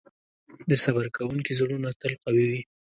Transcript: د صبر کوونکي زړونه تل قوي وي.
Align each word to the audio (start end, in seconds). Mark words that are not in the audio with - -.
د 0.69 0.71
صبر 0.83 1.05
کوونکي 1.17 1.53
زړونه 1.59 1.89
تل 2.01 2.13
قوي 2.23 2.45
وي. 2.51 2.61